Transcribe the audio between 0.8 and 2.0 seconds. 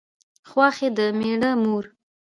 د مېړه مور